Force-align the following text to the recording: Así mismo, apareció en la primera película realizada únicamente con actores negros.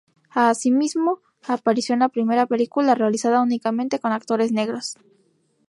Así 0.31 0.71
mismo, 0.71 1.19
apareció 1.47 1.93
en 1.93 1.99
la 1.99 2.09
primera 2.09 2.47
película 2.47 2.95
realizada 2.95 3.39
únicamente 3.43 3.99
con 3.99 4.11
actores 4.13 4.51
negros. 4.51 4.95